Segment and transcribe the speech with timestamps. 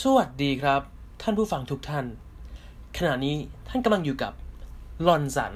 [0.00, 0.82] สวัสดีครับ
[1.22, 2.06] ท่านผู้ฟังทุกท่าน
[2.96, 3.36] ขณะนี้
[3.68, 4.32] ท่านกำลังอยู่กับ
[5.06, 5.52] ลอนสัน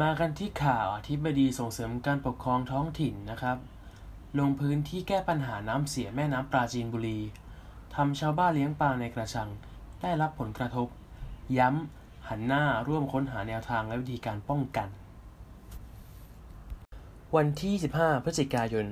[0.00, 3.58] มากันที่ข่าวอธิบดีส่งเสริมการปกครองท้องถิ่นนะครับ
[4.38, 7.18] ลงพื้นที่แก้ปัญหาน้ำเสียแม่น้ำปราจีนบุรี
[7.94, 9.50] ทำชาวบ้านเลี้ยงปลาในกระชัง
[10.02, 10.88] ได้รับผลกระทบ
[11.58, 14.88] ย้ำหันหน้าร่วมค้นหาแนวทางและวิธีการป้องกัน
[17.36, 18.86] วันที่ 15 พฤศจิกายน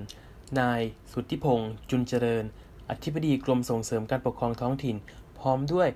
[0.61, 0.81] นาย
[1.13, 2.45] สุทธิพงษ์จุนเจริญ
[2.91, 4.97] อธิบดีกรมส่งเสริมการปกครองท้องถิ่น
[5.39, 5.89] พร้อมด้วย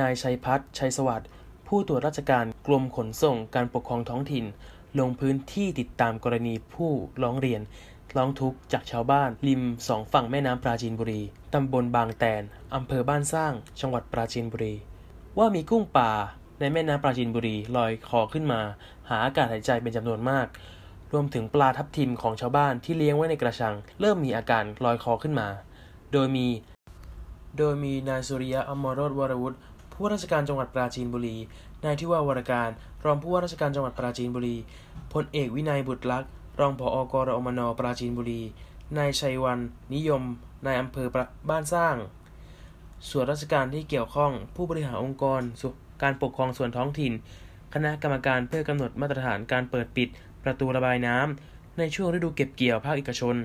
[0.00, 1.28] นายชัยพัฒน์ชัยสวัสดิ์
[1.66, 4.44] ผู้ตรวจราชการกรมขนส่งการปกครองท้องถิ่น
[4.98, 6.90] ลงพื้นที่ติดตามกรณีผู้
[7.22, 7.60] ร้องเรียน
[8.18, 11.20] ร้องทุกข์จากชาวบ้าน ริมสองฝั่งแม่น้ำปราจีนบุรี
[11.54, 12.42] ตำบลบางแตน
[12.74, 14.74] อำเภอบ้านสร้าง จังหวัดปราจีนบุรี
[15.38, 16.10] ว่ามีกุ้งป่า
[16.60, 18.60] ในแม่น้ำปราจีนบุรีลอยคอขึ้นมา
[19.08, 20.46] หาอากาศหายใจเป็นจำนวนมาก
[21.12, 25.48] รวมถึงปลาทับทิมของชาวบ้านที่เลี้ยงไว้ในกระชัง เริ่มมีอาการลอยคอขึ้นมา
[26.12, 26.46] โดยมี
[27.58, 29.56] โดยมีนายสุริยะอมรสวรวุฒิ
[29.92, 31.36] ผู้ว่าราชการจังหวัดปราจีนบุรี
[31.84, 32.70] นายทิวาวรการ
[33.04, 34.56] รองผู้ว่าราชการจังหวัดปราจีนบุรี
[35.12, 38.42] พลเอกวินัยบุตรลักษณ์ รองผอกรอมนปราจีนบุรี
[38.96, 39.58] นายชัยวัน
[39.94, 40.22] นิยม
[40.66, 41.08] นายอำเภอ
[41.50, 41.96] บ้านสร้าง
[43.10, 45.40] ส่วนราชการที่เกี่ยวข้อง ผู้บริหารองค์กร
[46.02, 47.12] การปกครองส่วนท้องถิ่น
[47.74, 50.08] คณะกรรมการเพื่อกำหนดมาตรฐานการเปิดปิด
[50.44, 53.36] ประตูระบายน้ำในช่วงฤดูเก็บเกี่ยวภาคเอกชน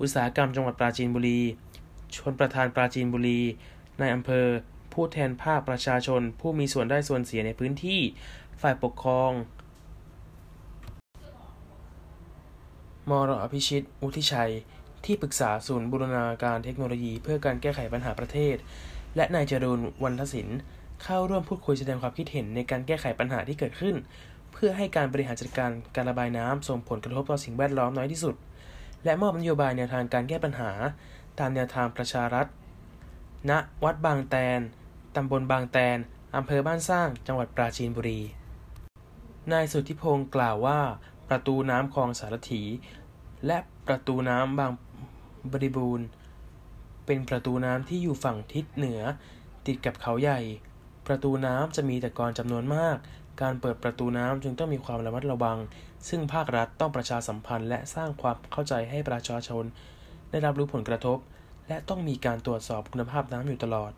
[0.00, 1.40] อุตสาหกรรมจังหวัดปราจีนบุรี
[2.16, 3.40] ชนประธานปราจีนบุรี
[4.00, 4.46] นายอำเภอ
[4.92, 8.00] ผู้แทนภาคประชาชน ผู้มีส่วนได้ส่วนเสียในพื้นที่
[8.60, 9.30] ฝ่ายปกครอง
[13.10, 14.52] มรอภิชิต อุทิชัย
[15.04, 18.56] ที่ปรึกษาศูนย์บูรณาการเทคโนโลยีเพื่อการแก้ไขปัญหาประเทศ
[19.16, 20.48] และนายจรูนวันทศิน
[21.02, 23.96] เข้าร่วมพูดคุยแสดงความคิดเห็นในการแก้ไขปัญหาที่เกิดขึ้น
[24.52, 28.34] เพื่อให้การบริหารจัดการการระบายน้ำส่งผลกระทบต่อสิ่งแวดล้อมน้อยที่สุด
[29.04, 30.70] และมอบนโยบายแนวทางการแก้ปัญหา
[31.38, 32.46] ตามแนวทางประชารัฐ
[33.50, 33.52] ณ
[33.84, 34.60] วัดบางแตน
[35.16, 35.98] ตำบลบางแตน
[36.36, 38.20] อำเภอบ้านสร้าง จังหวัดปราจีนบุรี
[39.52, 40.80] นายสุทธิพงศ์กล่าวว่า
[41.28, 42.62] ประตูน้ำคลองสารถี
[43.46, 44.70] และประตูน้ำบาง
[45.52, 46.06] บริบูรณ์
[47.06, 49.00] เป็นประตูน้ำที่อยู่ฝั่งทิศเหนือ
[49.66, 50.40] ติดกับเขาใหญ่
[51.06, 52.96] ประตูน้ำจะมีตะกอนจำนวนมาก
[53.42, 55.58] การเปิดประตูน้ำจึงต้องมีความระมัดระวัง
[56.08, 59.64] ซึ่งภาครัฐต้องประชาสัมพันธ์และสร้างความเข้าใจให้ประชาชน
[60.30, 61.18] ได้รับรู้ผลกระทบ
[61.68, 63.92] และต้องมีการตรวจสอบคุณภาพน้ำอยู่ตลอด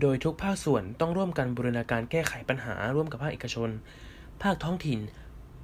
[0.00, 3.70] โดยทุกภาคส่วนต้องร่วมกันบูรณาการแก้ไขปัญหาร่วมกับภาคเอกชน
[4.42, 5.00] ภาคท้องถิ่น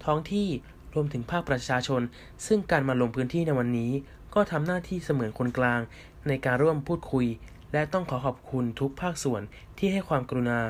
[0.04, 0.48] ท้องที่
[0.94, 2.02] รวมถึงภาคประชาชน
[2.46, 3.92] ซึ่งการมาลงพื้นที่ในวันนี้
[4.34, 5.80] ก็ทำหน้าที่เสมือนคนกลาง
[6.28, 7.26] ในการร่วมพูดคุย
[7.72, 9.42] และต้องขอขอบคุณทุกภาคส่วน
[9.78, 10.60] ที่ให้ความกรุณา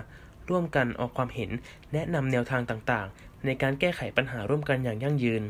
[0.49, 1.51] ร่วมกันออกความเห็น
[1.93, 5.43] แนะนำแนวทางต่างๆ ในการแก้ไขปัญหาร่วมกันอย่างยั่งยืน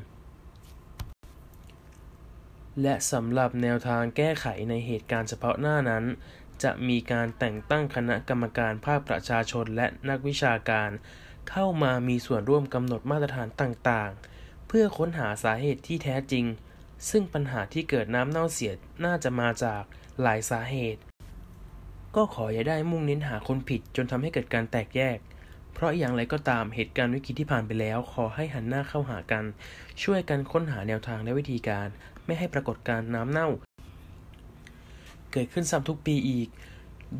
[2.82, 6.04] และสำหรับแนวทางแก้ไขในเหตุการณ์เฉพาะหน้านั้น
[6.62, 10.90] จะมีการแต่งตั้งคณะกรรมการภาคประชาชนและนักวิชาการ
[11.50, 16.44] เข้ามามีส่วนร่วมกำหนดมาตรฐานต่างๆ เพื่อค้นหาสาเหตุที่แท้จริง
[17.10, 18.72] ซึ่งปัญหาที่เกิดน้ำเน่าเสีย
[19.04, 19.82] น่าจะมาจาก
[20.22, 21.00] หลายสาเหตุ
[22.16, 25.18] ก็ขออย่าได้มุ่งเน้นหาคนผิดจนทำให้เกิดการแตกแยก
[25.74, 29.44] เพราะอย่างไรก็ตามเหตุการณ์วิกฤตที่ผ่านไปแล้ว ขอให้หันหน้าเข้าหากัน
[30.02, 31.88] ช่วยกันค้นหาแนวทางและวิธีการ
[32.26, 33.48] ไม่ให้ปรากฏการน้ำเน่า
[35.32, 36.48] เกิดขึ้นซ้ำทุกปีอีก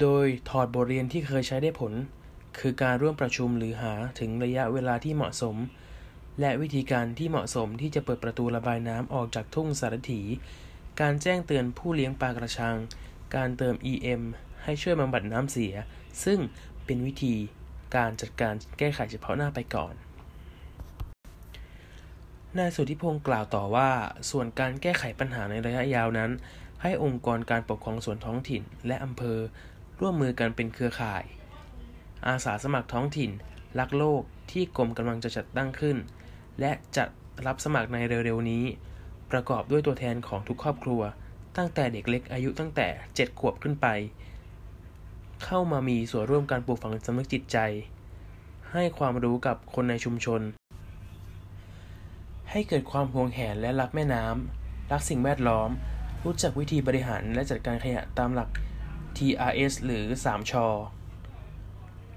[0.01, 1.93] โดยถอดบทเรียนที่เคยใช้ได้ผล
[2.59, 5.57] คือการร่วมประชุมหรือหาถึงระยะเวลาที่เหมาะสม
[6.41, 10.23] และวิธีการที่เหมาะสมที่จะเปิดประตูระบายน้ำออกจากทุ่งสารถี
[11.01, 12.77] การแจ้งเตือนผู้เลี้ยงปลากระชัง
[13.37, 14.23] การเติม EM
[14.65, 15.75] ให้ช่วยบำบัดน้ำเสีย
[16.25, 16.39] ซึ่ง
[16.85, 17.35] เป็นวิธี
[17.97, 19.95] การจัดการแก้ไขเฉพาะหน้าไปก่อน
[22.59, 23.91] นายสุทธิพงศ์กล่าวต่อว่า
[24.31, 26.31] ส่วนการแก้ไขปัญหาในระยะยาวนั้น
[26.83, 29.39] ให้องค์กรการปกครองส่วนท้องถิ่นและอำเภอ
[30.01, 31.25] ร่วมมือกันเป็นเครือข่าย
[32.29, 33.31] อาสาสมัครท้องถิ่น
[33.79, 35.97] รักโลกที่กรมกำลังจะจัดตั้งขึ้น
[36.61, 37.05] และจะ
[37.47, 38.65] รับสมัครในเร็วๆนี้
[39.31, 41.03] ประกอบด้วยตัวแทนของทุกครอบครัว
[41.57, 43.87] ตั้งแต่เด็กเล็กอายุตั้งแต่ 7 ขวบขึ้นไป
[45.45, 47.59] เข้ามามีส่วนร่วมการปลูกฝังสำนึกจิตใจ
[48.73, 50.41] ให้ความรู้กับคนในชุมชน
[52.51, 55.71] ให้เกิดความห่วงแหนและรักแม่น้ำรักสิ่งแวดล้อม
[56.25, 58.49] รู้จักวิธีบริหารและจัดการขยะตามหลัก
[59.17, 60.67] TRS หรือ 3ชอ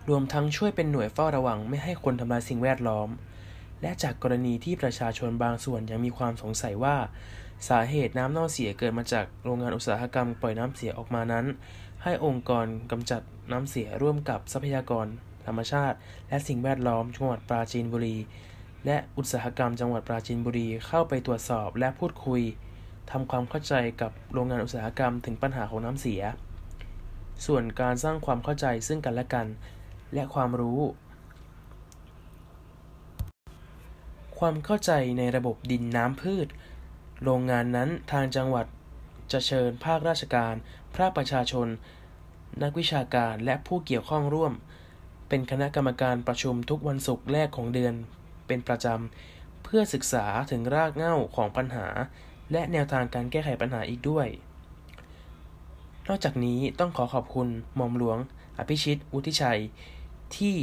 [0.09, 3.09] รวมทั้งช่วยเป็นหน่วยเฝ้าระวังไม่ให้คนทำลายสิ่งแวดล้อม
[3.81, 6.97] และจากกรณีที่ประชาชนบางส่วนยังมีความสงสัยว่า
[7.69, 11.45] สาเหตุน้ำเน่าเสียเกิดมาจากโรงงานอุตสาหกรรมปล่อยน้ำเสียออกมานั้น
[12.03, 13.21] ให้องค์กรกำจัด
[13.51, 15.07] น้ำเสียร่วมกับทรัพยากร
[15.45, 15.97] ธรรมชาติ
[16.29, 18.17] และสิ่งแวดล้อมจังหวัดปราจีนบุรี
[18.85, 22.41] และอุตสาหกรรมจังหวัดปราจีนบุรีเข้าไปตรวจสอบและพูดคุย
[23.11, 26.21] ทำความเข้าใจกับโรงงานอุตสาหกรรมถึงปัญหาของน้ำเสีย
[27.45, 29.47] ส่วนการสร้างความเข้าใจซึ่งกันและกัน
[30.13, 30.81] และความรู้
[34.39, 36.47] ความเข้าใจในระบบดินน้ำพืช
[37.23, 38.65] โรงงานนั้นทางจังหวัด
[39.31, 40.53] จะเชิญภาคราชการ
[40.95, 41.67] ภาคประชาชน
[42.63, 44.53] นักวิชาการและผู้เกี่ยวข้องร่วม
[45.29, 47.93] เป็นคณะกรรมการประชุมทุกวันศุกร์แรกของเดือน
[48.47, 51.87] เป็นประจำ เพื่อศึกษาถึงรากเหง้าของปัญหา
[52.51, 54.27] และแนวทางการแก้ไขปัญหาอีกด้วย
[56.07, 58.17] นอกจากนี้ต้องขอขอบคุณหม่อมหลวง
[58.57, 59.61] อภิชิต วุฒิชัย
[60.37, 60.57] ที่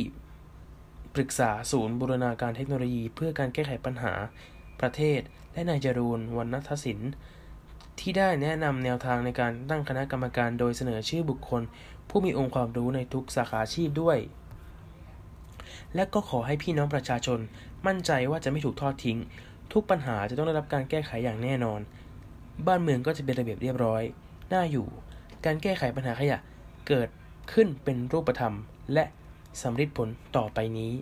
[1.14, 4.12] ปรึกษาศูนย์บูรณาการเทคโนโลยี เพื่อการแก้ไขปัญหา
[4.80, 5.20] ประเทศ
[5.52, 7.00] และนายจรูนวรรณทศิน
[8.00, 11.62] ที่ได้แนะนำแนวทางในการตั้งคณะกรรมการโดยเสนอชื่อบุคคล
[12.08, 14.18] ผู้มีองค์ความรู้ในทุกสาขาอาชีพด้วย
[15.94, 17.38] และก็ขอให้พี่น้องประชาชน
[17.86, 19.18] มั่นใจว่าจะไม่ถูกทอดทิ้ง
[19.72, 21.80] ทุกปัญหาจะต้องได้รับการแก้ไขอย่างแน่นอน
[22.66, 24.02] บ้านเมืองก็จะเป็นระเบียบเรียบร้อย
[24.52, 24.86] น่าอยู่
[25.44, 26.38] การแก้ไขปัญหาขยะ
[26.88, 27.08] เกิด
[27.52, 28.54] ขึ้นเป็นรูปธรรม
[28.92, 29.04] และ
[29.60, 30.92] สำฤทธิ์ผลต่อไปนี้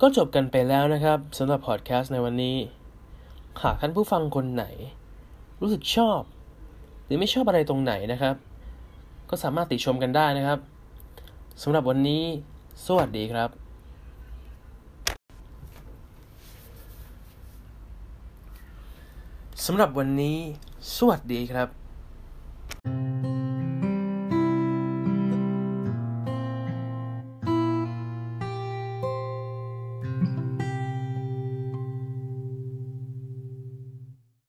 [0.00, 2.56] ก็จบกันไปแล้วนะครับสำหรับพอดแคสต์ในวันนี้
[3.62, 4.64] หากท่านผู้ฟังคนไหน
[5.60, 6.20] รู้สึกชอบ
[7.04, 8.36] หรือไม่ชอบอะไรตรงไหนนะครับ
[9.30, 10.58] ก็สามารถติชมกันได้นะครับ
[11.62, 12.22] สำหรับวันนี้
[12.86, 13.50] สวัสดีครับ
[19.66, 20.38] สำหรับวันนี้
[20.96, 21.68] สวัสดีครับ